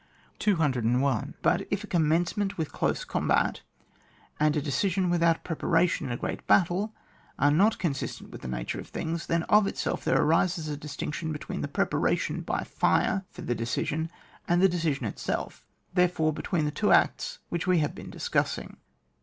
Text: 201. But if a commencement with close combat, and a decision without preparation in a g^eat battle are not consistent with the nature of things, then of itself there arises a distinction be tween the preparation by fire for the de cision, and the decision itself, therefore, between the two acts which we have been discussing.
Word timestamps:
201. 0.39 1.35
But 1.43 1.67
if 1.69 1.83
a 1.83 1.85
commencement 1.85 2.57
with 2.57 2.71
close 2.71 3.03
combat, 3.05 3.61
and 4.39 4.55
a 4.55 4.59
decision 4.59 5.11
without 5.11 5.43
preparation 5.43 6.07
in 6.07 6.11
a 6.11 6.17
g^eat 6.17 6.39
battle 6.47 6.95
are 7.37 7.51
not 7.51 7.77
consistent 7.77 8.31
with 8.31 8.41
the 8.41 8.47
nature 8.47 8.79
of 8.79 8.87
things, 8.87 9.27
then 9.27 9.43
of 9.43 9.67
itself 9.67 10.03
there 10.03 10.19
arises 10.19 10.67
a 10.67 10.75
distinction 10.75 11.31
be 11.31 11.37
tween 11.37 11.61
the 11.61 11.67
preparation 11.67 12.41
by 12.41 12.63
fire 12.63 13.25
for 13.29 13.43
the 13.43 13.53
de 13.53 13.65
cision, 13.65 14.09
and 14.47 14.59
the 14.59 14.67
decision 14.67 15.05
itself, 15.05 15.67
therefore, 15.93 16.33
between 16.33 16.65
the 16.65 16.71
two 16.71 16.91
acts 16.91 17.37
which 17.49 17.67
we 17.67 17.77
have 17.77 17.93
been 17.93 18.09
discussing. 18.09 18.77